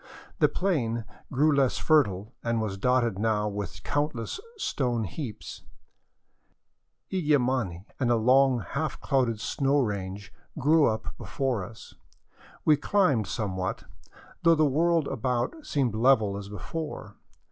[0.39, 5.61] The plain grew less fertile, and was dotted now with countless stone heaps;
[7.11, 11.93] Illimani and a long, half clouded snow range grew up before us;
[12.65, 13.83] we climbed somewhat,
[14.41, 17.17] though the world roundabout seemed level as be fore.